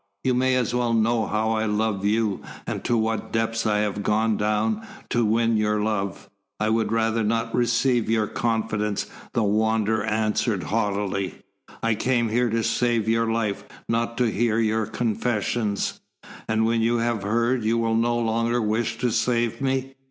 [0.23, 4.01] You may as well know how I love you, and to what depths I have
[4.01, 6.27] gone down to win your love."
[6.59, 11.43] "I would rather not receive your confidence," the Wanderer answered haughtily.
[11.83, 16.01] "I came here to save your life, not to hear your confessions."
[16.47, 19.93] "And when you have heard, you will no longer wish to save me.